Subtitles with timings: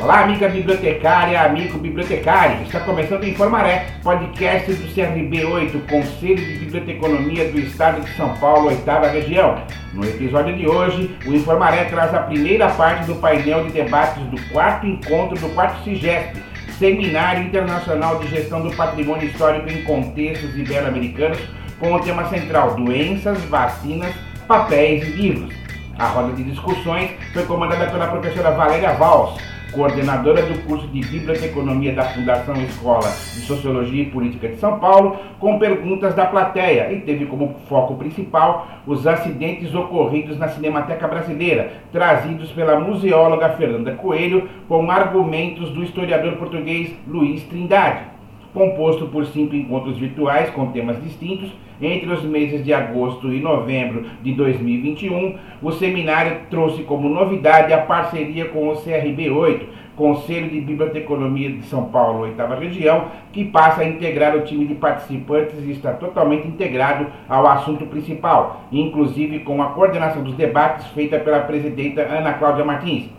[0.00, 2.62] Olá, amiga bibliotecária, amigo bibliotecário.
[2.62, 8.34] Está começando o Informaré, podcast do CRB 8, Conselho de Biblioteconomia do Estado de São
[8.38, 9.62] Paulo, oitava região.
[9.92, 14.40] No episódio de hoje, o Informaré traz a primeira parte do painel de debates do
[14.50, 16.42] quarto encontro do quarto CIGESP,
[16.78, 21.38] Seminário Internacional de Gestão do Patrimônio Histórico em Contextos Ibero-Americanos,
[21.78, 24.14] com o tema central Doenças, Vacinas,
[24.48, 25.54] Papéis e Livros.
[25.98, 31.92] A roda de discussões foi comandada pela professora Valéria Valls, coordenadora do curso de Biblioteconomia
[31.92, 37.00] da Fundação Escola de Sociologia e Política de São Paulo, com perguntas da plateia e
[37.00, 44.48] teve como foco principal os acidentes ocorridos na Cinemateca Brasileira, trazidos pela museóloga Fernanda Coelho
[44.68, 48.11] com argumentos do historiador português Luiz Trindade
[48.52, 51.50] composto por cinco encontros virtuais com temas distintos.
[51.80, 57.78] Entre os meses de agosto e novembro de 2021, o seminário trouxe como novidade a
[57.78, 59.62] parceria com o CRB8,
[59.96, 64.74] Conselho de Biblioteconomia de São Paulo, oitava região, que passa a integrar o time de
[64.74, 71.18] participantes e está totalmente integrado ao assunto principal, inclusive com a coordenação dos debates feita
[71.18, 73.10] pela presidenta Ana Cláudia Martins.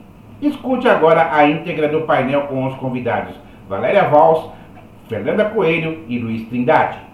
[0.41, 3.35] Escute agora a íntegra do painel com os convidados
[3.69, 4.51] Valéria Valls,
[5.07, 7.13] Fernanda Coelho e Luiz Trindade.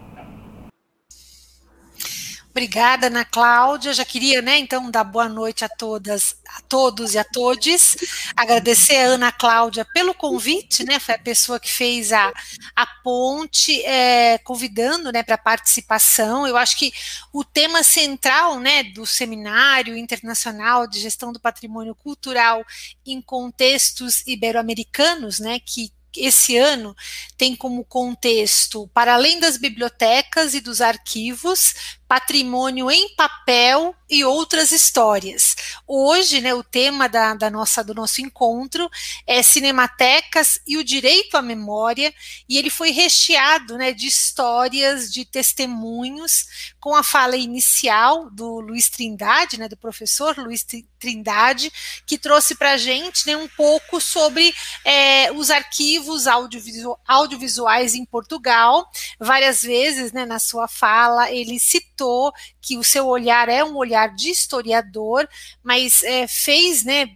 [2.52, 3.94] Obrigada, Ana Cláudia.
[3.94, 7.96] Já queria, né, então, dar boa noite a todas, a todos e a todes.
[8.36, 11.00] Agradecer a Ana Cláudia pelo convite, né?
[11.00, 12.34] Foi a pessoa que fez a,
[12.76, 16.46] a ponte, é, convidando, né, para participação.
[16.46, 16.92] Eu acho que
[17.32, 22.66] o tema central, né, do seminário internacional de gestão do patrimônio cultural
[23.06, 26.96] em contextos ibero-americanos, né, que esse ano
[27.38, 34.72] tem como contexto, para além das bibliotecas e dos arquivos, patrimônio em papel e outras
[34.72, 35.56] histórias.
[35.88, 38.90] Hoje, né, o tema da, da, nossa, do nosso encontro
[39.28, 42.12] é cinematecas e o direito à memória,
[42.50, 48.90] e ele foi recheado né, de histórias, de testemunhos, com a fala inicial do Luiz
[48.90, 50.66] Trindade, né, do professor Luiz
[50.98, 51.72] Trindade,
[52.08, 54.52] que trouxe para a gente né, um pouco sobre
[54.84, 58.90] é, os arquivos audiovisu audiovisuais em Portugal.
[59.20, 61.99] Várias vezes, né, na sua fala, ele citou
[62.62, 65.28] que o seu olhar é um olhar de historiador,
[65.64, 67.08] mas é, fez, né,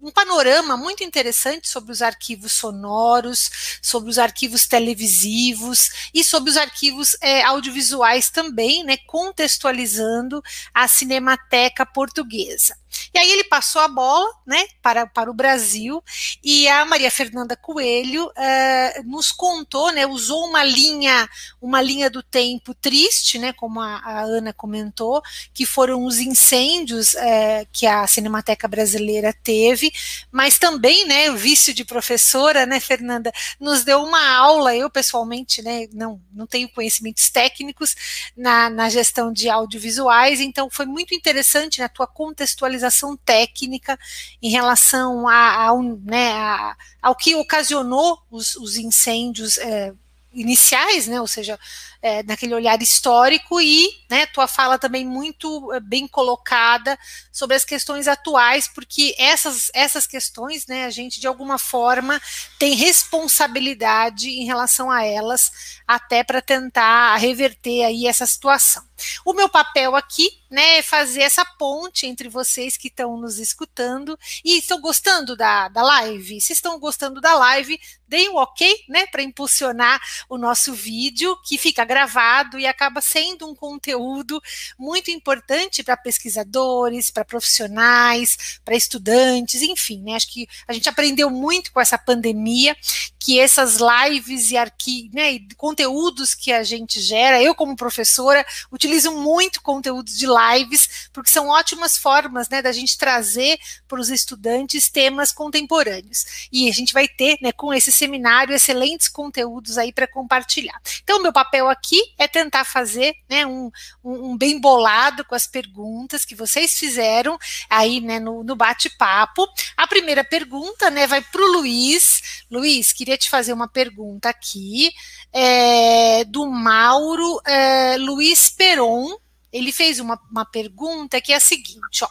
[0.00, 6.56] um panorama muito interessante sobre os arquivos sonoros, sobre os arquivos televisivos e sobre os
[6.56, 10.42] arquivos é, audiovisuais também, né, contextualizando
[10.72, 12.76] a Cinemateca Portuguesa.
[13.14, 16.02] E aí ele passou a bola né, para, para o Brasil
[16.42, 21.28] e a Maria Fernanda Coelho uh, nos contou, né, usou uma linha,
[21.60, 25.22] uma linha do tempo triste, né, como a, a Ana comentou,
[25.52, 29.87] que foram os incêndios uh, que a Cinemateca Brasileira teve,
[30.30, 35.62] mas também né, o vício de professora, né, Fernanda, nos deu uma aula, eu pessoalmente
[35.62, 37.94] né, não, não tenho conhecimentos técnicos
[38.36, 43.98] na, na gestão de audiovisuais, então foi muito interessante né, tua contextualização técnica
[44.42, 49.92] em relação a, ao, né, a, ao que ocasionou os, os incêndios é,
[50.32, 51.58] iniciais, né, ou seja,
[52.00, 56.98] é, naquele olhar histórico e né, tua fala também muito é, bem colocada
[57.32, 62.20] sobre as questões atuais, porque essas, essas questões, né, a gente de alguma forma
[62.58, 68.86] tem responsabilidade em relação a elas, até para tentar reverter aí essa situação.
[69.24, 74.18] O meu papel aqui, né, é fazer essa ponte entre vocês que estão nos escutando
[74.44, 76.40] e estão gostando da, da live.
[76.40, 81.58] Se estão gostando da live, deem um ok, né, para impulsionar o nosso vídeo, que
[81.58, 84.40] fica gravado e acaba sendo um conteúdo
[84.78, 90.14] muito importante para pesquisadores, para profissionais, para estudantes, enfim, né?
[90.14, 92.76] Acho que a gente aprendeu muito com essa pandemia,
[93.18, 98.44] que essas lives e arqui, né, e conteúdos que a gente gera, eu como professora
[98.70, 104.10] utilizo muito conteúdos de lives, porque são ótimas formas, né, da gente trazer para os
[104.10, 106.48] estudantes temas contemporâneos.
[106.52, 110.80] E a gente vai ter, né, com esse seminário, excelentes conteúdos aí para compartilhar.
[111.02, 113.70] Então, meu papel aqui aqui é tentar fazer né, um,
[114.04, 117.38] um, bem bolado com as perguntas que vocês fizeram
[117.70, 119.46] aí né, no, no bate-papo.
[119.76, 122.44] A primeira pergunta né, vai para o Luiz.
[122.50, 124.92] Luiz, queria te fazer uma pergunta aqui
[125.32, 129.16] é, do Mauro é, Luiz Peron.
[129.52, 132.08] Ele fez uma, uma pergunta que é a seguinte: ó,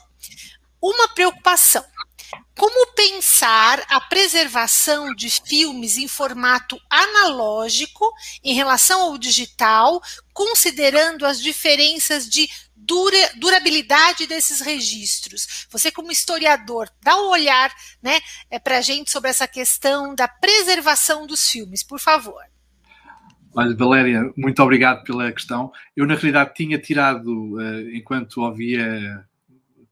[0.81, 1.83] uma preocupação
[2.57, 8.11] como pensar a preservação de filmes em formato analógico
[8.43, 10.01] em relação ao digital,
[10.33, 15.67] considerando as diferenças de dura, durabilidade desses registros.
[15.69, 17.71] Você, como historiador, dá um olhar
[18.01, 18.19] né,
[18.49, 22.41] é, para a gente sobre essa questão da preservação dos filmes, por favor.
[23.55, 25.71] Olha, Valéria, muito obrigado pela questão.
[25.95, 29.25] Eu, na realidade, tinha tirado, uh, enquanto ouvia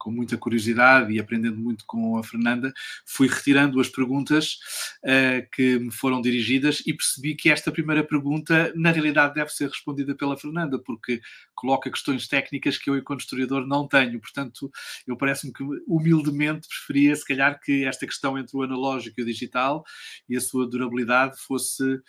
[0.05, 2.71] com muita curiosidade e aprendendo muito com a Fernanda,
[3.07, 4.59] fui retirando as perguntas
[5.03, 9.67] uh, que me foram dirigidas e percebi que esta primeira pergunta, na realidade, deve ser
[9.67, 11.19] respondida pela Fernanda, porque
[11.55, 14.21] coloca questões técnicas que eu, enquanto historiador, não tenho.
[14.21, 14.69] Portanto,
[15.07, 19.25] eu parece-me que humildemente preferia, se calhar, que esta questão entre o analógico e o
[19.25, 19.83] digital
[20.29, 21.99] e a sua durabilidade fosse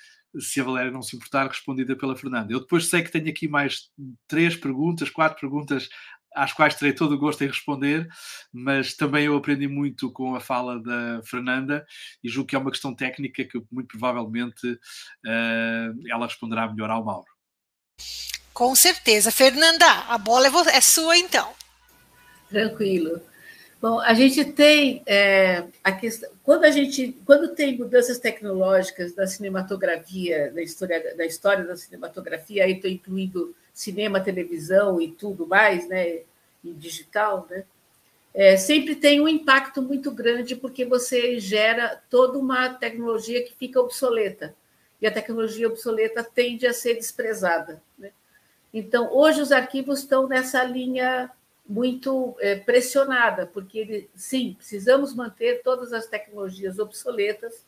[0.40, 2.52] se a Valéria não se importar, respondida pela Fernanda.
[2.52, 3.90] Eu depois sei que tenho aqui mais
[4.28, 5.88] três perguntas, quatro perguntas
[6.36, 8.06] às quais terei todo o gosto em responder,
[8.52, 11.84] mas também eu aprendi muito com a fala da Fernanda
[12.22, 17.04] e julgo que é uma questão técnica que muito provavelmente uh, ela responderá melhor ao
[17.04, 17.26] Mauro.
[18.52, 19.30] Com certeza.
[19.30, 21.52] Fernanda, a bola é, é sua então.
[22.48, 23.20] Tranquilo.
[23.80, 29.26] Bom, a gente tem é, a questão, quando a gente quando tem mudanças tecnológicas da
[29.26, 35.86] cinematografia, da história da história da cinematografia, aí estou incluindo cinema, televisão e tudo mais,
[35.86, 36.20] né,
[36.64, 37.64] e digital, né,
[38.32, 43.80] é, sempre tem um impacto muito grande porque você gera toda uma tecnologia que fica
[43.80, 44.54] obsoleta
[45.00, 47.82] e a tecnologia obsoleta tende a ser desprezada.
[47.98, 48.10] Né?
[48.72, 51.30] Então, hoje os arquivos estão nessa linha
[51.66, 57.64] muito é, pressionada, porque ele, sim, precisamos manter todas as tecnologias obsoletas,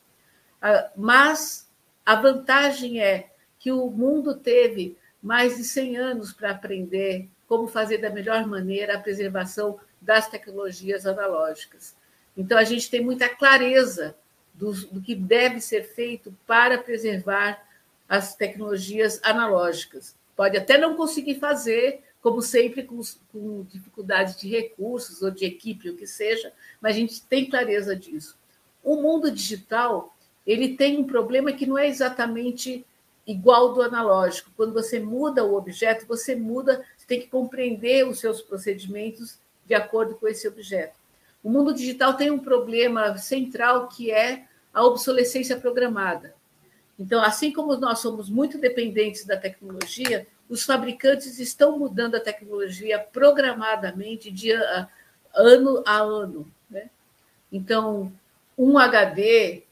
[0.61, 1.67] ah, mas
[2.05, 7.97] a vantagem é que o mundo teve mais de 100 anos para aprender como fazer
[7.97, 11.95] da melhor maneira a preservação das tecnologias analógicas.
[12.37, 14.15] Então, a gente tem muita clareza
[14.53, 17.61] do, do que deve ser feito para preservar
[18.07, 20.15] as tecnologias analógicas.
[20.35, 23.01] Pode até não conseguir fazer, como sempre, com,
[23.31, 27.95] com dificuldade de recursos ou de equipe, o que seja, mas a gente tem clareza
[27.95, 28.37] disso.
[28.83, 30.15] O mundo digital
[30.49, 32.83] ele tem um problema que não é exatamente
[33.29, 34.49] igual do analógico.
[34.57, 39.37] Quando você muda o objeto, você muda, você tem que compreender os seus procedimentos
[39.67, 40.97] de acordo com esse objeto.
[41.43, 46.33] O mundo digital tem um problema central que é a obsolescência programada.
[46.97, 52.97] Então, assim como nós somos muito dependentes da tecnologia, os fabricantes estão mudando a tecnologia
[52.97, 54.51] programadamente de
[55.35, 56.51] ano a ano.
[56.67, 56.89] Né?
[57.51, 58.11] Então,
[58.57, 59.63] um HD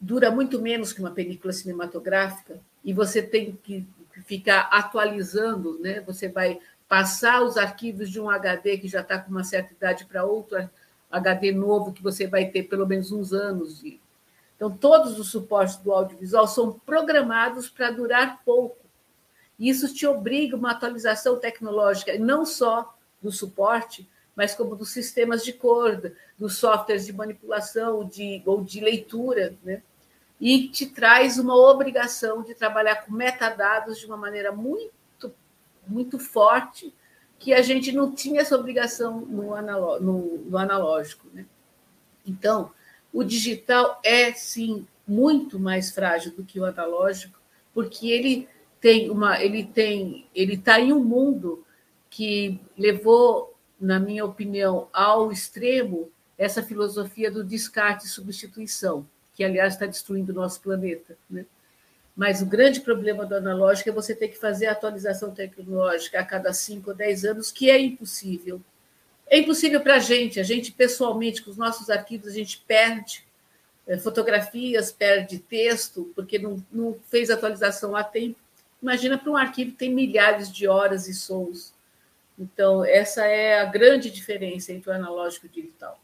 [0.00, 3.86] dura muito menos que uma película cinematográfica, e você tem que
[4.24, 6.00] ficar atualizando, né?
[6.00, 10.04] Você vai passar os arquivos de um HD que já está com uma certa idade
[10.06, 10.68] para outro
[11.10, 13.80] HD novo que você vai ter pelo menos uns anos.
[13.80, 14.00] De...
[14.56, 18.78] Então, todos os suportes do audiovisual são programados para durar pouco.
[19.58, 25.52] Isso te obriga uma atualização tecnológica, não só do suporte, mas como dos sistemas de
[25.52, 29.82] cor, dos softwares de manipulação de, ou de leitura, né?
[30.40, 35.32] E te traz uma obrigação de trabalhar com metadados de uma maneira muito,
[35.86, 36.94] muito forte,
[37.38, 40.04] que a gente não tinha essa obrigação no, analógico.
[40.04, 41.44] No, no analógico né?
[42.26, 42.70] Então,
[43.12, 47.38] o digital é, sim, muito mais frágil do que o analógico,
[47.74, 48.48] porque ele
[48.80, 51.64] tem uma, ele tem, ele está em um mundo
[52.08, 59.06] que levou, na minha opinião, ao extremo essa filosofia do descarte e substituição
[59.40, 61.16] que, aliás, está destruindo o nosso planeta.
[61.30, 61.46] Né?
[62.14, 66.24] Mas o grande problema do analógico é você ter que fazer a atualização tecnológica a
[66.24, 68.60] cada 5 ou 10 anos, que é impossível.
[69.26, 73.24] É impossível para a gente, a gente pessoalmente, com os nossos arquivos, a gente perde
[73.86, 78.36] é, fotografias, perde texto, porque não, não fez atualização a tempo.
[78.82, 81.72] Imagina para um arquivo que tem milhares de horas e sons.
[82.38, 85.98] Então, essa é a grande diferença entre o analógico e o digital.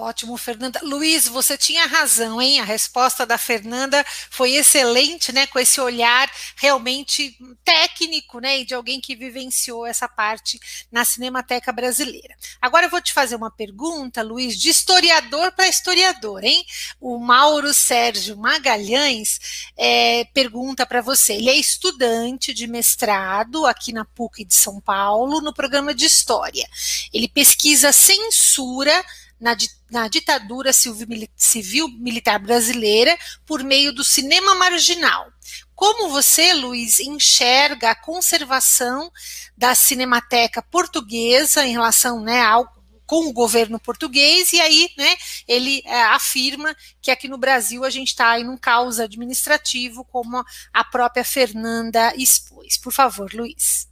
[0.00, 0.80] Ótimo, Fernanda.
[0.82, 2.58] Luiz, você tinha razão, hein?
[2.58, 5.46] A resposta da Fernanda foi excelente, né?
[5.46, 8.60] Com esse olhar realmente técnico, né?
[8.60, 10.58] E de alguém que vivenciou essa parte
[10.90, 12.34] na Cinemateca Brasileira.
[12.62, 16.64] Agora eu vou te fazer uma pergunta, Luiz, de historiador para historiador, hein?
[16.98, 21.34] O Mauro Sérgio Magalhães é, pergunta para você.
[21.34, 26.66] Ele é estudante de mestrado aqui na PUC de São Paulo, no programa de História.
[27.12, 29.04] Ele pesquisa censura
[29.40, 29.56] na,
[29.90, 33.16] na ditadura civil-militar brasileira
[33.46, 35.32] por meio do cinema marginal.
[35.74, 39.10] Como você, Luiz, enxerga a conservação
[39.56, 42.80] da cinemateca portuguesa em relação né, ao
[43.10, 45.16] com o governo português, e aí né,
[45.48, 50.44] ele é, afirma que aqui no Brasil a gente está em um caos administrativo, como
[50.72, 52.78] a própria Fernanda expôs.
[52.78, 53.89] Por favor, Luiz.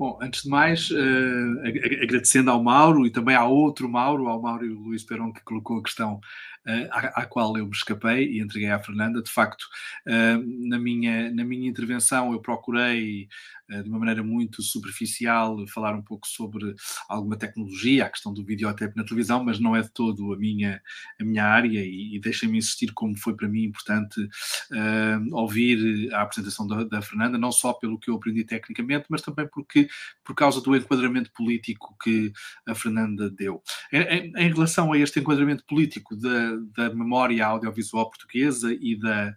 [0.00, 1.60] Bom, antes de mais, uh,
[2.02, 5.78] agradecendo ao Mauro e também ao outro Mauro, ao Mauro e Luís Peron, que colocou
[5.78, 6.18] a questão
[6.90, 9.22] à, à, qual eu me escapei e entreguei à Fernanda.
[9.22, 9.64] De facto,
[10.06, 13.28] uh, na, minha, na minha intervenção, eu procurei
[13.70, 16.74] eh, de uma maneira muito superficial, falar um pouco sobre
[17.08, 20.82] alguma tecnologia, a questão do videotape na televisão, mas não é de todo a minha,
[21.20, 26.22] a minha área e, e deixem-me insistir como foi para mim importante uh, ouvir a
[26.22, 29.88] apresentação da, da, Fernanda, não só pelo que eu aprendi tecnicamente, mas também porque,
[30.24, 32.32] por causa do enquadramento político que
[32.66, 33.62] a Fernanda deu.
[33.92, 39.36] Em, em, em relação a este enquadramento político da, da memória audiovisual portuguesa e da,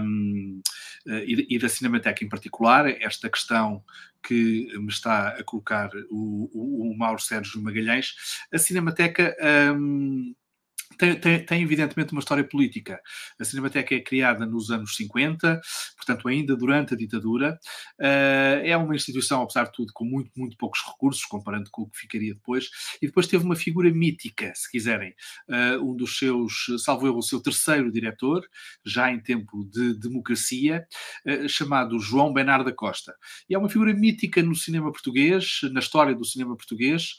[0.00, 0.60] um,
[1.06, 3.82] e, e da Cinemateca em particular, esta questão
[4.22, 8.14] que me está a colocar o, o, o Mauro Sérgio Magalhães,
[8.52, 9.34] a Cinemateca
[9.76, 10.34] um,
[10.98, 13.00] tem, tem, tem, evidentemente uma história política.
[13.38, 15.60] A Cinemateca é criada nos anos 50,
[15.96, 17.58] portanto, ainda durante a ditadura.
[18.00, 21.90] Uh, é uma instituição, apesar de tudo, com muito, muito poucos recursos, comparando com o
[21.90, 22.70] que ficaria depois.
[23.00, 25.14] E depois teve uma figura mítica, se quiserem.
[25.48, 28.44] Uh, um dos seus, salvo eu, o seu terceiro diretor,
[28.84, 30.86] já em tempo de democracia,
[31.26, 33.14] uh, chamado João Bernardo da Costa.
[33.48, 37.16] E é uma figura mítica no cinema português, na história do cinema português,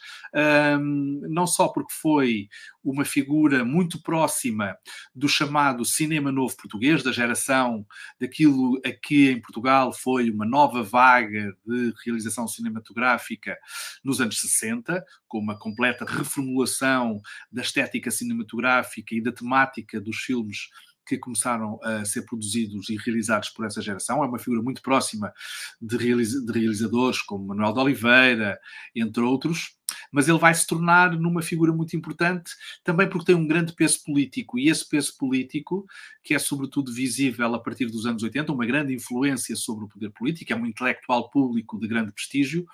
[1.30, 2.48] não só porque foi
[2.84, 4.78] uma figura muito próxima
[5.14, 7.86] do chamado cinema novo português, da geração
[8.20, 13.58] daquilo a que em Portugal foi uma nova vaga de realização cinematográfica
[14.04, 20.70] nos anos 60, com uma completa reformulação da estética cinematográfica e da temática dos filmes
[21.06, 24.24] que começaram a ser produzidos e realizados por essa geração.
[24.24, 25.34] É uma figura muito próxima
[25.82, 28.60] de, realizadores como Manuel de Oliveira,
[28.96, 29.76] entre outros
[30.14, 32.54] mas ele vai se tornar numa figura muito importante
[32.84, 35.86] também porque tem um grande peso político e esse peso político,
[36.24, 40.12] que é sobretudo visível a partir dos anos 80, uma grande influência sobre o poder
[40.12, 42.66] político, é um intelectual público de grande prestígio,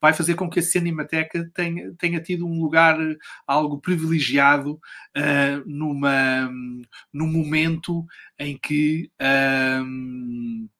[0.00, 2.96] vai fazer com que a Cinemateca tenha, tenha tido um lugar
[3.46, 6.50] algo privilegiado uh, numa,
[7.12, 8.06] num momento
[8.38, 9.10] em que.
[9.20, 10.70] Uh,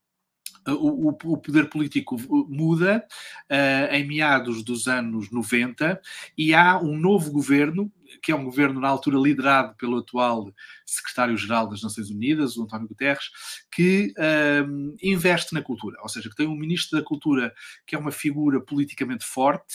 [0.74, 2.16] o, o, poder político
[2.48, 3.04] muda
[3.50, 6.00] uh, em meados dos anos 90
[6.36, 7.90] e há um novo governo,
[8.22, 10.52] que é um governo na altura liderado pelo atual
[10.84, 13.30] secretário-geral das Nações Unidas, o António Guterres,
[13.70, 17.52] que uh, investe na cultura, ou seja, que tem um ministro da Cultura
[17.86, 19.74] que é uma figura politicamente forte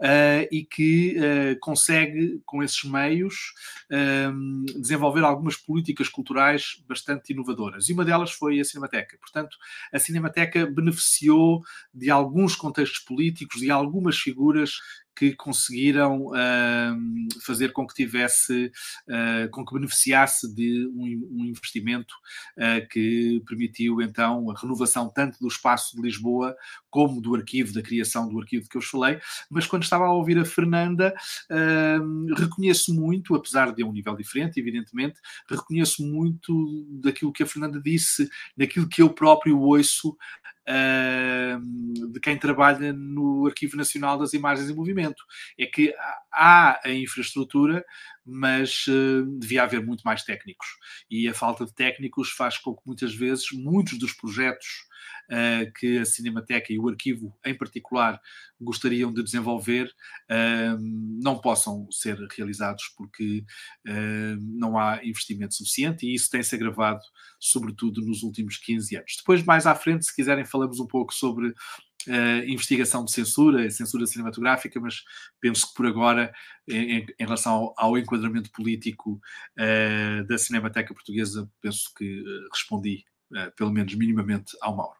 [0.00, 3.52] uh, e que uh, consegue, com esses meios,
[4.80, 7.88] desenvolver algumas políticas culturais bastante inovadoras.
[7.88, 9.16] E uma delas foi a Cinemateca.
[9.18, 9.56] Portanto,
[9.92, 14.78] a Cinemateca beneficiou de alguns contextos políticos, de algumas figuras
[15.14, 18.72] que conseguiram uh, fazer com que tivesse,
[19.08, 22.14] uh, com que beneficiasse de um, um investimento
[22.56, 26.56] uh, que permitiu então a renovação tanto do espaço de Lisboa
[26.88, 29.20] como do arquivo, da criação do arquivo que eu falei.
[29.48, 31.14] Mas quando estava a ouvir a Fernanda,
[32.36, 38.28] reconheço muito, apesar de um nível diferente, evidentemente, reconheço muito daquilo que a Fernanda disse,
[38.56, 40.16] daquilo que eu próprio ouço
[40.66, 45.22] de quem trabalha no Arquivo Nacional das Imagens em Movimento.
[45.58, 45.94] É que
[46.32, 47.84] há a infraestrutura,
[48.24, 50.68] mas uh, devia haver muito mais técnicos.
[51.10, 54.88] E a falta de técnicos faz com que muitas vezes muitos dos projetos
[55.30, 58.20] uh, que a Cinemateca e o arquivo em particular
[58.60, 59.86] gostariam de desenvolver
[60.30, 60.78] uh,
[61.22, 63.44] não possam ser realizados porque
[64.38, 67.00] não há investimento suficiente e isso tem-se agravado
[67.38, 69.16] sobretudo nos últimos 15 anos.
[69.16, 71.54] Depois, mais à frente, se quiserem, falamos um pouco sobre
[72.08, 75.04] Uh, investigação de censura, censura cinematográfica, mas
[75.38, 76.32] penso que por agora,
[76.66, 79.20] em, em relação ao, ao, enquadramento político
[79.58, 83.04] uh, da Cinemateca Portuguesa, penso que uh, respondi,
[83.54, 84.99] pelo menos minimamente, ao Mauro.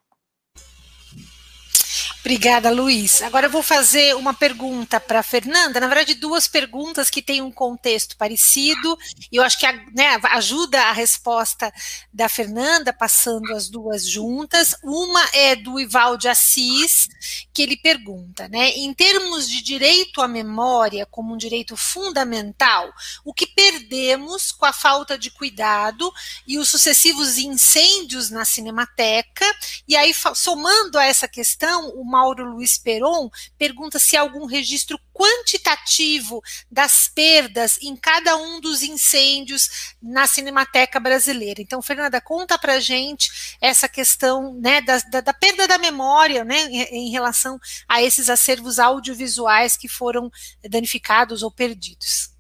[2.31, 3.23] Obrigada, Luiz.
[3.23, 7.51] Agora eu vou fazer uma pergunta para Fernanda, na verdade, duas perguntas que têm um
[7.51, 8.97] contexto parecido,
[9.33, 11.73] e eu acho que né, ajuda a resposta
[12.13, 14.77] da Fernanda, passando as duas juntas.
[14.85, 17.09] Uma é do Ivalde Assis,
[17.53, 18.71] que ele pergunta, né?
[18.77, 22.93] Em termos de direito à memória como um direito fundamental,
[23.25, 26.13] o que perdemos com a falta de cuidado
[26.47, 29.45] e os sucessivos incêndios na cinemateca?
[29.89, 35.01] E aí, somando a essa questão, o Mauro Luiz Peron pergunta se há algum registro
[35.13, 41.63] quantitativo das perdas em cada um dos incêndios na Cinemateca Brasileira.
[41.63, 46.65] Então, Fernanda, conta para gente essa questão né, da, da, da, perda da memória né,
[46.65, 47.59] em, em relação
[47.89, 50.31] a esses acervos audiovisuais que foram
[50.69, 52.31] danificados ou perdidos.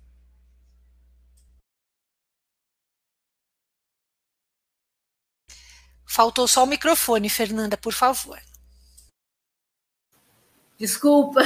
[6.06, 8.38] Faltou só o microfone, Fernanda, por favor.
[10.80, 11.42] Desculpa.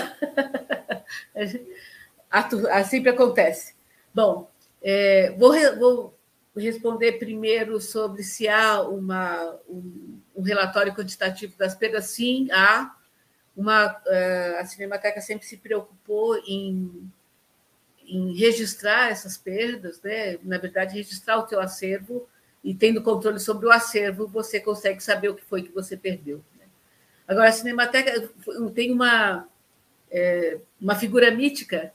[2.89, 3.75] Sempre acontece.
[4.15, 4.49] Bom,
[4.81, 6.15] é, vou, vou,
[6.57, 12.07] responder primeiro sobre se há uma, um, um, relatório quantitativo das perdas.
[12.07, 12.95] Sim, há.
[13.57, 17.11] Uma, é, a Cinemateca sempre se preocupou em,
[18.07, 20.39] em registrar essas perdas, né?
[20.43, 22.29] na verdade, registrar o teu acervo
[22.65, 26.43] e tendo controle sobre o acervo, você consegue saber o que foi que você perdeu.
[27.27, 28.31] Agora, a Cinemateca
[28.75, 29.49] tem uma,
[30.11, 31.93] é, uma figura mítica,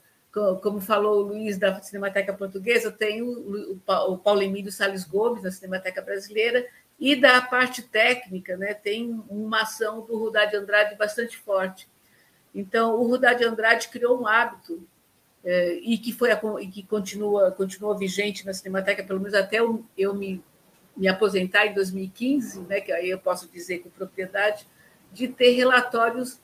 [0.62, 5.50] como falou o Luiz da Cinemateca Portuguesa, tem o, o Paulo Emílio Salles Gomes, da
[5.50, 6.66] Cinemateca Brasileira,
[6.98, 11.88] e da parte técnica, né, tem uma ação do Rudá de Andrade bastante forte.
[12.54, 14.86] Então, o Rudá de Andrade criou um hábito
[15.42, 19.60] é, e que foi a, e que continua continua vigente na Cinemateca, pelo menos até
[19.60, 20.42] eu, eu me
[20.96, 24.66] me aposentar em 2015, né, que aí eu posso dizer com propriedade,
[25.12, 26.40] de ter relatórios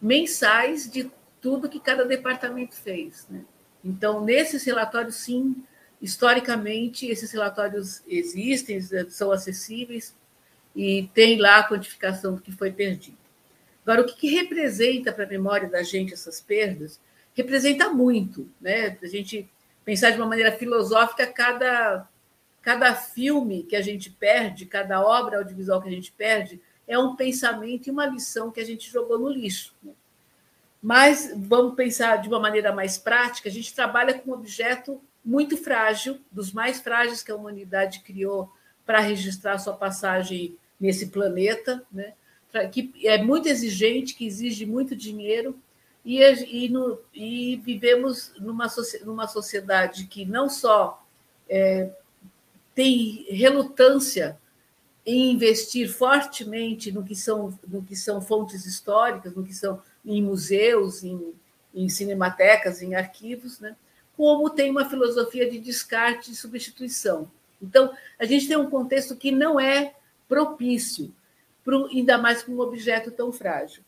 [0.00, 3.26] mensais de tudo que cada departamento fez.
[3.28, 3.44] Né?
[3.84, 5.64] Então, nesses relatórios, sim,
[6.00, 10.14] historicamente, esses relatórios existem, são acessíveis
[10.74, 13.18] e tem lá a quantificação do que foi perdido.
[13.82, 17.00] Agora, o que, que representa para a memória da gente essas perdas?
[17.34, 18.96] Representa muito, né?
[19.02, 19.48] A gente
[19.84, 22.08] pensar de uma maneira filosófica cada
[22.62, 26.60] Cada filme que a gente perde, cada obra audiovisual que a gente perde,
[26.90, 29.72] é um pensamento e uma lição que a gente jogou no lixo.
[29.80, 29.92] Né?
[30.82, 35.56] Mas vamos pensar de uma maneira mais prática: a gente trabalha com um objeto muito
[35.56, 38.52] frágil, dos mais frágeis que a humanidade criou
[38.84, 42.14] para registrar sua passagem nesse planeta, né?
[42.72, 45.56] que é muito exigente, que exige muito dinheiro,
[46.04, 48.66] e, e, no, e vivemos numa,
[49.04, 51.06] numa sociedade que não só
[51.48, 51.90] é,
[52.74, 54.39] tem relutância
[55.10, 60.22] em investir fortemente no que são, no que são fontes históricas, no que são em
[60.22, 61.34] museus, em,
[61.74, 63.76] em cinematecas, em arquivos, né?
[64.16, 67.30] como tem uma filosofia de descarte e substituição.
[67.60, 69.94] Então, a gente tem um contexto que não é
[70.28, 71.12] propício,
[71.64, 73.82] pro, ainda mais para um objeto tão frágil.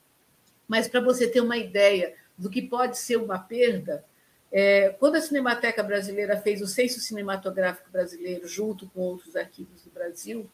[0.67, 4.05] Mas para você ter uma ideia do que pode ser uma perda,
[4.51, 9.91] é, quando a Cinemateca Brasileira fez o Censo Cinematográfico Brasileiro, junto com outros arquivos do
[9.91, 10.51] Brasil,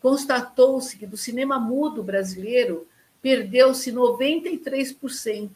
[0.00, 2.86] constatou-se que do cinema mudo brasileiro
[3.20, 5.50] perdeu-se 93%.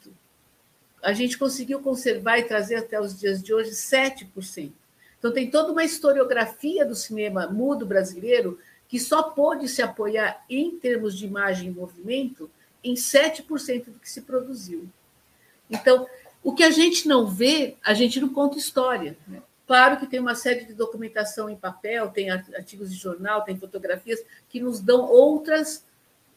[1.02, 4.72] A gente conseguiu conservar e trazer até os dias de hoje 7%.
[5.18, 10.78] Então, tem toda uma historiografia do cinema mudo brasileiro que só pôde se apoiar em
[10.78, 12.50] termos de imagem e movimento
[12.82, 14.88] em 7% do que se produziu.
[15.70, 16.06] Então,
[16.42, 19.16] o que a gente não vê, a gente não conta história.
[19.28, 19.42] Né?
[19.70, 24.20] Claro que tem uma série de documentação em papel, tem artigos de jornal, tem fotografias
[24.48, 25.86] que nos dão outras,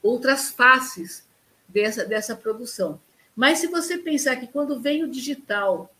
[0.03, 1.27] outras faces
[1.67, 3.01] dessa, dessa produção.
[3.35, 5.91] Mas se você pensar que quando vem o digital,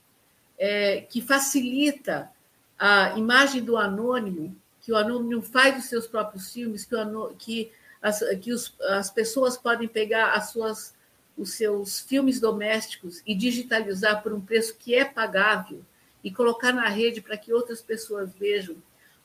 [0.60, 2.30] é, que facilita
[2.78, 7.72] a imagem do anônimo, que o anônimo faz os seus próprios filmes, que, o, que,
[8.00, 10.94] as, que os, as pessoas podem pegar as suas
[11.36, 15.84] os seus filmes domésticos e digitalizar por um preço que é pagável
[16.24, 18.76] e colocar na rede para que outras pessoas vejam.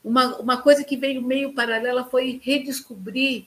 [0.03, 3.45] Uma, uma coisa que veio meio paralela foi redescobrir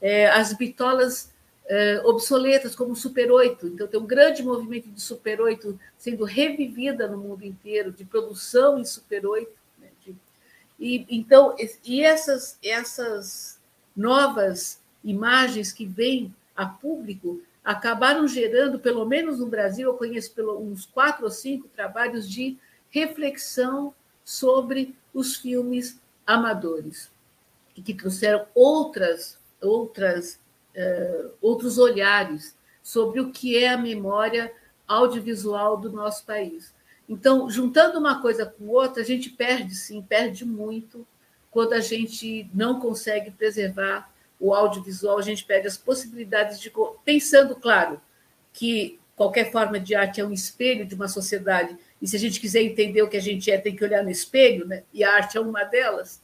[0.00, 1.32] é, as bitolas
[1.66, 3.66] é, obsoletas, como o Super 8.
[3.68, 8.78] Então, tem um grande movimento de Super 8 sendo revivida no mundo inteiro, de produção
[8.78, 9.50] em Super 8.
[9.78, 10.14] Né, de,
[10.78, 13.58] e, então, e essas, essas
[13.96, 20.58] novas imagens que vêm a público acabaram gerando, pelo menos no Brasil, eu conheço pelo,
[20.60, 22.58] uns quatro ou cinco trabalhos de
[22.94, 23.92] reflexão
[24.24, 27.10] sobre os filmes amadores
[27.76, 30.38] e que trouxeram outras, outras,
[30.76, 34.52] uh, outros olhares sobre o que é a memória
[34.86, 36.72] audiovisual do nosso país.
[37.08, 41.04] Então, juntando uma coisa com outra, a gente perde, sim, perde muito
[41.50, 46.72] quando a gente não consegue preservar o audiovisual, a gente perde as possibilidades de.
[47.04, 48.00] Pensando, claro,
[48.52, 52.38] que qualquer forma de arte é um espelho de uma sociedade, e se a gente
[52.38, 54.82] quiser entender o que a gente é, tem que olhar no espelho, né?
[54.92, 56.20] e a arte é uma delas.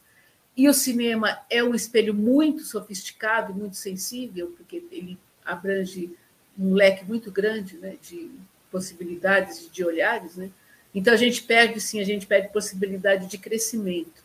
[0.55, 6.15] E o cinema é um espelho muito sofisticado, muito sensível, porque ele abrange
[6.55, 8.29] um leque muito grande né, de
[8.69, 10.51] possibilidades de olhares, né?
[10.93, 14.20] Então a gente perde, sim, a gente perde possibilidade de crescimento.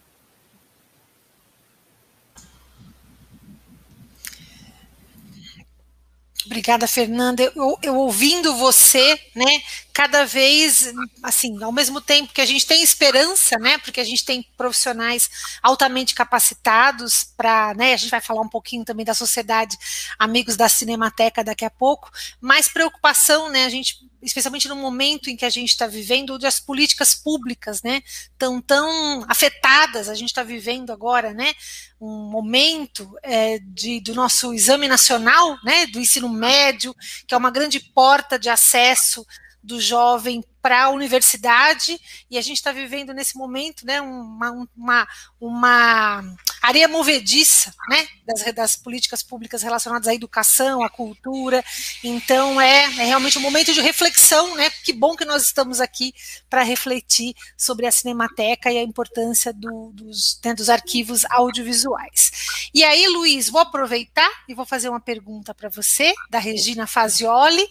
[6.46, 7.42] Obrigada, Fernanda.
[7.42, 9.60] Eu, eu, ouvindo você, né,
[9.92, 14.24] cada vez, assim, ao mesmo tempo que a gente tem esperança, né, porque a gente
[14.24, 15.28] tem profissionais
[15.60, 19.76] altamente capacitados para, né, a gente vai falar um pouquinho também da sociedade
[20.18, 25.36] Amigos da Cinemateca daqui a pouco, mais preocupação, né, a gente especialmente no momento em
[25.36, 30.30] que a gente está vivendo, onde as políticas públicas, né, estão tão afetadas, a gente
[30.30, 31.54] está vivendo agora, né,
[32.00, 36.94] um momento é, de, do nosso exame nacional, né, do ensino médio,
[37.26, 39.26] que é uma grande porta de acesso
[39.62, 41.96] do jovem para a universidade,
[42.28, 45.08] e a gente está vivendo nesse momento né, uma, uma,
[45.40, 46.24] uma
[46.60, 51.64] areia movediça né, das, das, políticas públicas relacionadas à educação, à cultura.
[52.02, 54.56] Então, é, é, realmente um momento de reflexão.
[54.56, 54.68] Né?
[54.84, 56.12] Que bom que nós estamos aqui
[56.50, 62.32] para refletir sobre a Cinemateca e a importância do, dos, né, dos arquivos audiovisuais.
[62.74, 67.66] E aí, Luiz, vou aproveitar e vou fazer uma pergunta para você, da Regina Fazioli.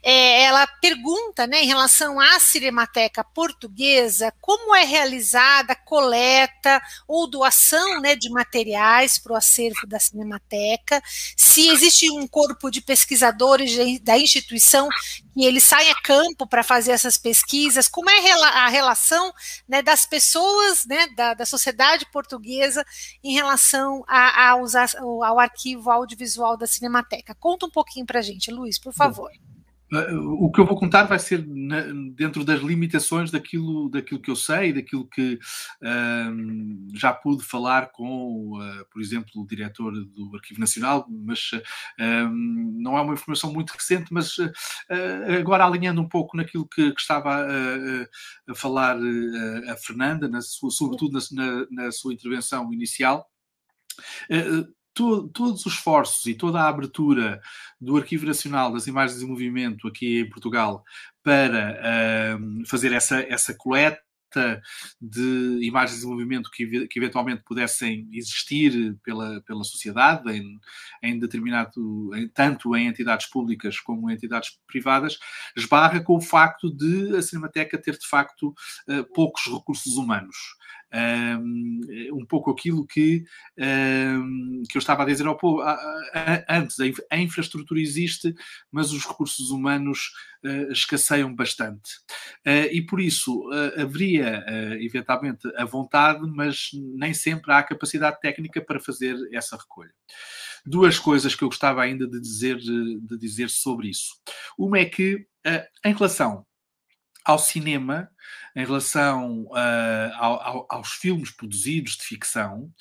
[0.00, 7.28] É, ela pergunta né, em relação a Cinemateca Portuguesa, como é realizada a coleta ou
[7.28, 11.02] doação né, de materiais para o acervo da Cinemateca,
[11.36, 14.88] se existe um corpo de pesquisadores da instituição
[15.32, 19.32] que eles saem a campo para fazer essas pesquisas, como é a relação
[19.66, 22.84] né, das pessoas, né, da, da, sociedade portuguesa
[23.22, 27.34] em relação a, a usar, ao arquivo audiovisual da Cinemateca.
[27.34, 29.30] Conta um pouquinho para a gente, Luiz, por favor.
[29.30, 29.45] Bom.
[29.92, 31.82] Eh, o que eu vou contar vai ser na,
[32.14, 35.38] dentro das limitações daquilo, daquilo que eu sei, daquilo que
[35.82, 41.50] um, já pude falar com, uh, por exemplo, o diretor do Arquivo Nacional, mas
[42.00, 44.52] um, não é uma informação muito recente, mas uh,
[45.38, 48.96] agora alinhando um pouco naquilo que, que estava a, a falar
[49.68, 53.28] a Fernanda, na sua, sobretudo na, na, sua intervenção inicial.
[54.30, 57.40] Uh, to, todos os esforços e toda a abertura
[57.78, 60.82] do Arquivo Nacional das Imagens em Movimento aqui em Portugal
[61.22, 61.78] para
[62.38, 64.00] uh, fazer essa, essa coleta
[65.00, 70.58] de imagens em movimento que, que, eventualmente pudessem existir pela, pela sociedade, em,
[71.02, 75.18] em determinado, em, tanto em entidades públicas como em entidades privadas,
[75.56, 78.48] esbarra com o facto de a Cinemateca ter de facto
[78.88, 80.36] uh, poucos recursos humanos
[82.12, 83.24] um, pouco aquilo que,
[84.68, 85.62] que eu estava a dizer ao povo
[86.48, 86.76] antes.
[87.10, 88.34] A infraestrutura existe,
[88.70, 90.10] mas os recursos humanos
[90.70, 91.90] escasseiam bastante.
[92.72, 94.44] E por isso haveria
[94.80, 99.92] eventualmente a vontade, mas nem sempre há a capacidade técnica para fazer essa recolha
[100.66, 104.20] duas coisas que eu gostava ainda de dizer, de dizer sobre isso.
[104.58, 105.24] Uma é que,
[105.84, 106.44] em relação
[107.24, 108.10] ao cinema,
[108.56, 112.72] em relação uh, ao, aos filmes produzidos de ficção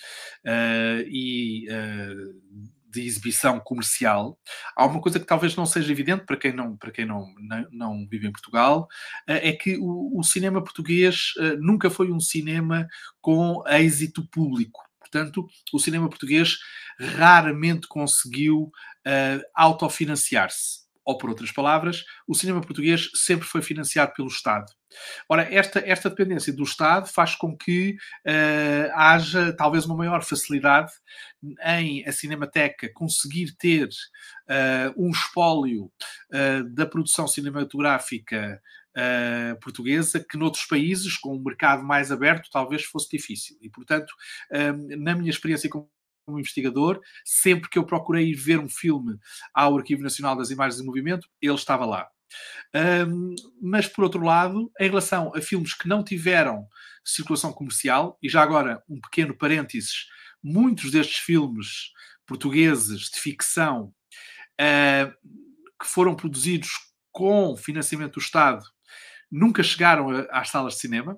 [0.45, 4.39] uh, e uh, de exibição comercial,
[4.73, 7.67] há uma coisa que talvez não seja evidente para quem não, para quem não, não,
[7.69, 8.87] não vive em Portugal,
[9.27, 12.87] é que o, o cinema português nunca foi um cinema
[13.19, 14.79] com êxito público.
[14.97, 16.57] Portanto, o cinema português
[16.97, 18.71] raramente conseguiu
[19.53, 24.65] autofinanciar-se ou por outras palavras, o cinema português sempre foi financiado pelo Estado.
[25.29, 30.91] Ora, esta, esta dependência do Estado faz com que uh, haja talvez uma maior facilidade
[31.63, 35.91] em a Cinemateca conseguir ter uh, um espólio
[36.33, 38.61] uh, da produção cinematográfica
[38.97, 43.57] Uh, portuguesa que noutros países, com um mercado mais aberto, talvez fosse difícil.
[43.61, 44.07] E, portanto,
[44.97, 45.89] na minha experiência como
[46.25, 49.17] como investigador, sempre que eu procurei ir ver um filme
[49.53, 52.07] ao Arquivo Nacional das Imagens em Movimento, ele estava lá.
[53.07, 56.67] Um, mas, por outro lado, em relação a filmes que não tiveram
[57.03, 60.07] circulação comercial, e já agora um pequeno parênteses,
[60.43, 61.91] muitos destes filmes
[62.25, 63.93] portugueses de ficção
[64.59, 65.13] uh,
[65.79, 66.69] que foram produzidos
[67.11, 68.65] com financiamento do Estado
[69.31, 71.17] nunca chegaram a, às salas de cinema,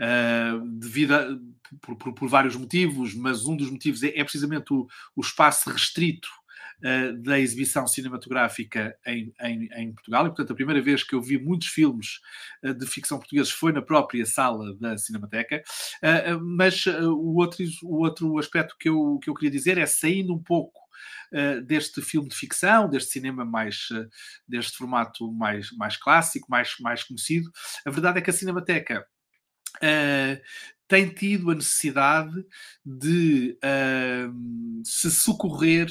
[0.00, 1.38] uh, devido a,
[1.80, 5.70] por, por, por, vários motivos, mas um dos motivos é, é precisamente o, o, espaço
[5.70, 6.28] restrito
[6.78, 10.26] uh, da exibição cinematográfica em, em, em, Portugal.
[10.26, 12.20] E, portanto, a primeira vez que eu vi muitos filmes
[12.64, 15.62] uh, de ficção portugueses foi na própria sala da Cinemateca.
[16.40, 20.42] mas o, outro, o outro aspecto que eu, que eu queria dizer é saindo um
[20.42, 20.88] pouco
[21.30, 24.08] Uh, deste filme de ficção, deste cinema mais, uh,
[24.48, 27.50] deste formato mais, mais clássico, mais, mais conhecido.
[27.84, 29.06] A verdade é que a Cinemateca
[29.76, 30.40] uh,
[30.88, 32.44] tem tido a necessidade
[32.84, 35.88] de uh, se socorrer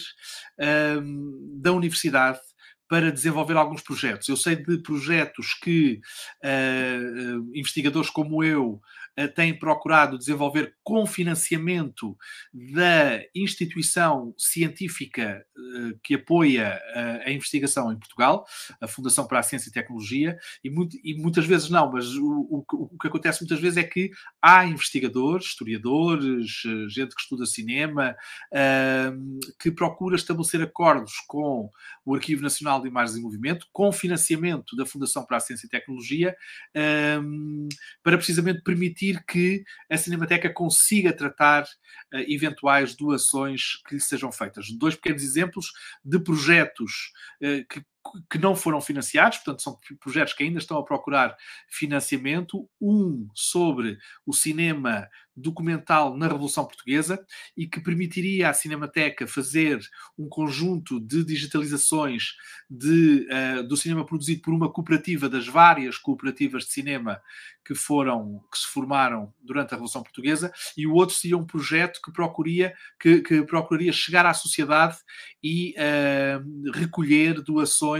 [0.60, 2.40] uh, da universidade
[2.90, 4.28] para desenvolver alguns projetos.
[4.28, 6.00] Eu sei de projetos que
[6.44, 8.82] uh, investigadores como eu
[9.20, 12.18] uh, têm procurado desenvolver com financiamento
[12.54, 16.82] da instituição científica uh, que apoia
[17.26, 18.46] a investigação em Portugal,
[18.82, 22.48] a Fundação para a Ciência e Tecnologia, e, muito, e muitas vezes não, mas o,
[22.50, 24.10] o, o, que acontece muitas vezes é que
[24.42, 28.16] há investigadores, historiadores, gente que estuda cinema,
[29.60, 31.70] que procura estabelecer acordos com
[32.06, 35.70] o Arquivo Nacional de Imagens em Movimento, com financiamento da Fundação para a Ciência e
[35.70, 36.36] Tecnologia,
[37.22, 37.68] um,
[38.04, 44.67] para precisamente permitir que a Cinemateca consiga tratar uh, eventuais doações que lhe sejam feitas.
[44.72, 45.72] Dois pequenos exemplos
[46.04, 47.84] de projetos uh, que
[48.30, 51.36] que não foram financiados, portanto, são projetos que ainda estão a procurar
[51.67, 52.70] financiamento.
[52.80, 57.24] Um sobre o cinema documental na Revolução Portuguesa
[57.56, 59.80] e que permitiria à Cinemateca fazer
[60.17, 62.36] um conjunto de digitalizações
[62.67, 67.22] de, uh, do cinema produzido por uma cooperativa das várias cooperativas de cinema
[67.63, 72.02] que foram que se formaram durante a Revolução Portuguesa e o outro seria um projeto
[72.04, 74.98] que procuraria que, que procuraria chegar à sociedade
[75.43, 77.97] e uh, recolher doações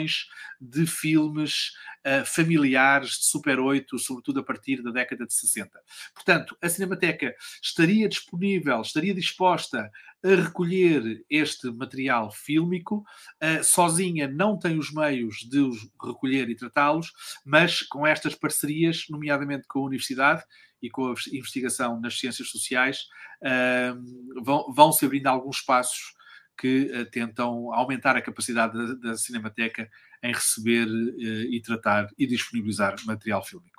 [0.60, 1.72] de filmes
[2.06, 5.80] uh, familiares de Super 8, sobretudo a partir da década de 60.
[6.14, 9.90] Portanto, a Cinemateca estaria disponível, estaria disposta
[10.24, 13.06] a recolher este material fílmico,
[13.44, 17.12] uh, sozinha não tem os meios de os recolher e tratá-los,
[17.46, 20.44] mas com estas parcerias, nomeadamente com a Universidade,
[20.82, 23.08] e com a investigação nas ciências sociais,
[23.42, 26.16] uh, vão, vão se abrindo alguns passos
[26.58, 29.90] que uh, tentam aumentar a capacidade da, da Cinemateca
[30.24, 33.77] em receber uh, e tratar e disponibilizar material fílmico.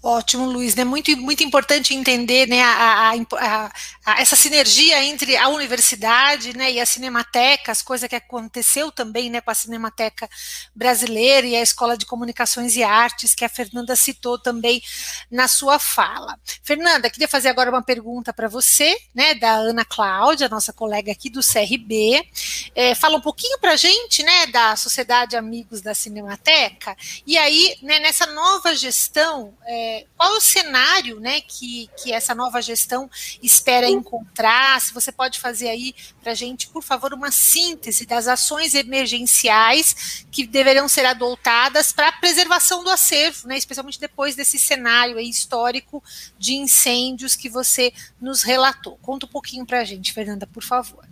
[0.00, 0.78] Ótimo, Luiz.
[0.78, 3.72] É muito, muito importante entender né, a, a,
[4.06, 9.28] a, essa sinergia entre a universidade né, e a Cinemateca, as coisas que aconteceu também
[9.28, 10.30] né, com a Cinemateca
[10.72, 14.80] Brasileira e a Escola de Comunicações e Artes, que a Fernanda citou também
[15.28, 16.38] na sua fala.
[16.62, 21.28] Fernanda, queria fazer agora uma pergunta para você, né, da Ana Cláudia, nossa colega aqui
[21.28, 22.24] do CRB.
[22.72, 27.76] É, fala um pouquinho para a gente né, da Sociedade Amigos da Cinemateca, e aí,
[27.82, 29.52] né, nessa nova gestão.
[29.66, 33.10] É, qual é o cenário né, que, que essa nova gestão
[33.42, 34.80] espera encontrar?
[34.80, 40.26] Se você pode fazer aí para a gente, por favor, uma síntese das ações emergenciais
[40.30, 46.02] que deveriam ser adotadas para a preservação do acervo, né, especialmente depois desse cenário histórico
[46.38, 48.98] de incêndios que você nos relatou.
[49.02, 51.04] Conta um pouquinho para a gente, Fernanda, por favor.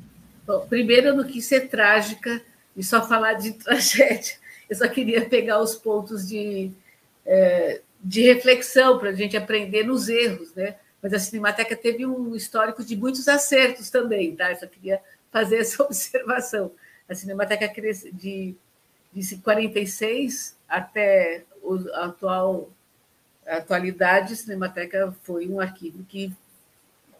[0.46, 2.40] Bom, primeiro, eu não quis ser trágica
[2.76, 4.34] e só falar de tragédia.
[4.68, 6.70] Eu só queria pegar os pontos de,
[7.24, 10.76] é, de reflexão para a gente aprender nos erros, né?
[11.02, 14.52] Mas a Cinemateca teve um histórico de muitos acertos também, tá?
[14.52, 15.00] Eu só queria
[15.32, 16.70] fazer essa observação.
[17.08, 18.54] A Cinemateca cresce de,
[19.12, 21.44] de 46 até
[21.94, 22.70] a atual
[23.44, 26.32] a atualidade, a Cinemateca foi um arquivo que,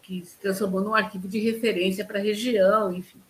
[0.01, 3.21] que se transformou num arquivo de referência para a região, enfim.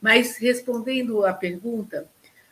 [0.00, 2.08] Mas, respondendo à pergunta,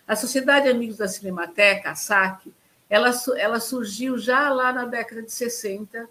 [0.07, 2.53] a Sociedade Amigos da Cinemateca, a SAC,
[2.89, 6.09] ela, ela surgiu já lá na década de 60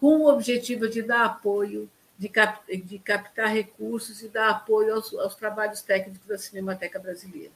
[0.00, 5.14] com o objetivo de dar apoio, de, cap, de captar recursos e dar apoio aos,
[5.14, 7.52] aos trabalhos técnicos da Cinemateca Brasileira.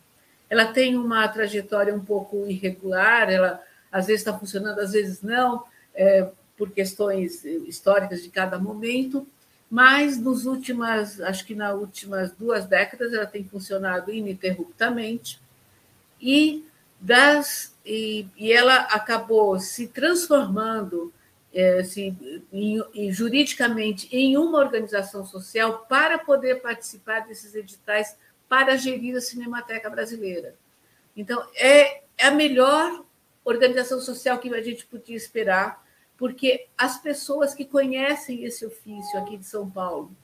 [0.48, 5.64] Ela tem uma trajetória um pouco irregular, ela às vezes está funcionando, às vezes não,
[5.94, 9.26] é, por questões históricas de cada momento,
[9.70, 15.40] mas nos últimas, acho que nas últimas duas décadas ela tem funcionado ininterruptamente
[16.20, 16.64] e
[17.01, 21.13] das e, e ela acabou se transformando
[21.53, 22.15] é, se,
[22.53, 28.17] em, em, juridicamente em uma organização social para poder participar desses editais
[28.49, 30.55] para gerir a Cinemateca Brasileira.
[31.17, 33.05] Então, é, é a melhor
[33.45, 35.85] organização social que a gente podia esperar,
[36.17, 40.15] porque as pessoas que conhecem esse ofício aqui de São Paulo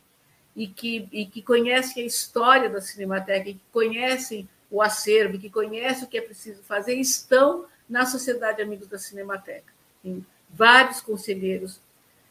[0.55, 5.51] e que, e que conhecem a história da Cinemateca, e que conhecem o acervo, que
[5.51, 9.73] conhecem o que é preciso fazer, estão na Sociedade Amigos da Cinemateca.
[10.03, 11.81] Tem vários conselheiros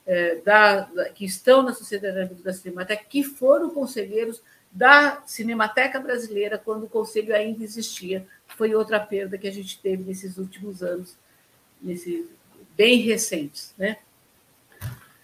[0.05, 5.99] é, da, da, que estão na Sociedade Amigos da Cinemateca, que foram conselheiros da Cinemateca
[5.99, 8.27] Brasileira quando o conselho ainda existia.
[8.47, 11.15] Foi outra perda que a gente teve nesses últimos anos,
[11.81, 12.25] nesses,
[12.75, 13.73] bem recentes.
[13.77, 13.97] Né?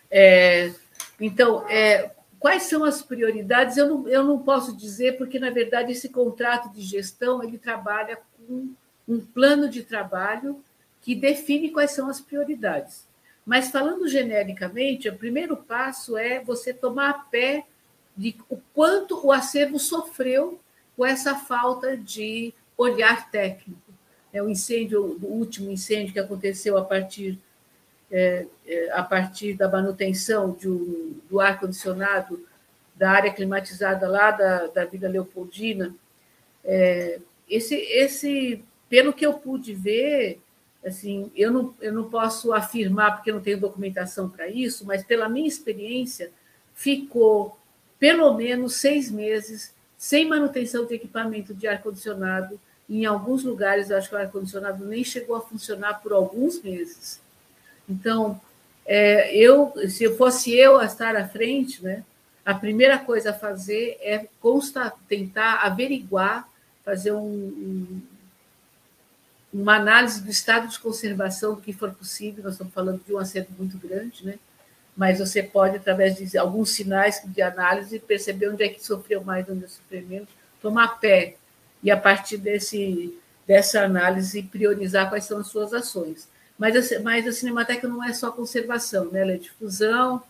[0.09, 0.73] É,
[1.19, 3.77] então, é, quais são as prioridades?
[3.77, 8.17] Eu não, eu não posso dizer, porque, na verdade, esse contrato de gestão ele trabalha
[8.35, 8.73] com
[9.07, 10.59] um plano de trabalho
[11.01, 13.07] que define quais são as prioridades.
[13.45, 17.67] Mas, falando genericamente, o primeiro passo é você tomar a pé
[18.17, 20.59] de o quanto o acervo sofreu
[20.97, 23.93] com essa falta de olhar técnico.
[24.33, 27.37] É o incêndio, o último incêndio que aconteceu a partir
[28.11, 32.45] é, é, a partir da manutenção um, do ar condicionado
[32.95, 35.95] da área climatizada lá da, da Vila Leopoldina.
[36.63, 37.19] É,
[37.49, 40.39] esse, esse, pelo que eu pude ver,
[40.85, 45.29] assim, eu não, eu não posso afirmar porque não tenho documentação para isso, mas pela
[45.29, 46.31] minha experiência,
[46.73, 47.57] ficou
[47.97, 52.59] pelo menos seis meses sem manutenção de equipamento de ar-condicionado.
[52.89, 57.21] Em alguns lugares, acho que o ar-condicionado nem chegou a funcionar por alguns meses.
[57.89, 58.39] Então,
[58.85, 62.03] é, eu, se eu fosse eu a estar à frente, né,
[62.45, 66.47] a primeira coisa a fazer é constar, tentar averiguar,
[66.83, 68.01] fazer um, um,
[69.53, 72.43] uma análise do estado de conservação que for possível.
[72.43, 74.39] Nós estamos falando de um acerto muito grande, né?
[74.95, 79.47] mas você pode, através de alguns sinais de análise, perceber onde é que sofreu mais,
[79.49, 80.29] onde sofreu menos,
[80.61, 81.35] tomar pé
[81.81, 83.17] e, a partir desse,
[83.47, 86.27] dessa análise, priorizar quais são as suas ações.
[86.57, 89.21] Mas a, mas a Cinemateca não é só conservação, né?
[89.21, 90.21] ela é difusão,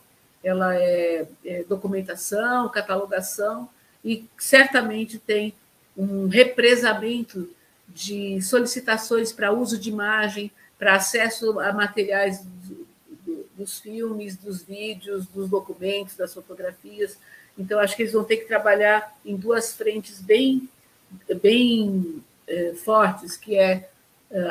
[0.42, 3.68] ela é, é documentação, catalogação,
[4.04, 5.54] e certamente tem
[5.96, 7.48] um represamento
[7.88, 12.42] de solicitações para uso de imagem, para acesso a materiais
[13.56, 17.18] dos filmes, dos vídeos, dos documentos, das fotografias.
[17.56, 20.68] Então, acho que eles vão ter que trabalhar em duas frentes bem,
[21.40, 23.90] bem é, fortes, que é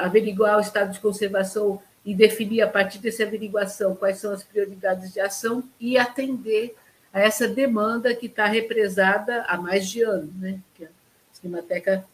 [0.01, 5.13] averiguar o estado de conservação e definir, a partir dessa averiguação, quais são as prioridades
[5.13, 6.75] de ação e atender
[7.13, 10.31] a essa demanda que está represada há mais de ano.
[10.39, 10.59] Né?
[10.75, 10.87] Que a
[11.33, 12.05] Cinemateca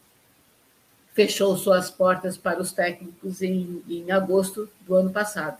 [1.14, 5.58] fechou suas portas para os técnicos em, em agosto do ano passado.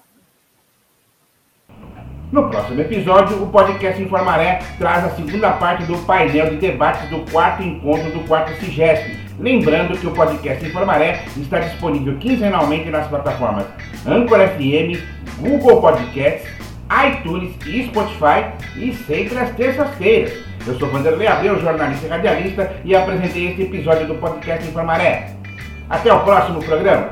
[2.31, 7.25] No próximo episódio, o podcast Informaré traz a segunda parte do painel de debates do
[7.31, 9.28] quarto encontro do quarto CIGESP.
[9.38, 13.66] Lembrando que o podcast Informaré está disponível quinzenalmente nas plataformas
[14.05, 15.01] Anchor FM,
[15.38, 16.51] Google Podcasts,
[17.07, 20.33] iTunes e Spotify e sempre às terças-feiras.
[20.66, 25.31] Eu sou Vanderlei Abreu, jornalista e radialista, e apresentei este episódio do podcast Informaré.
[25.88, 27.11] Até o próximo programa.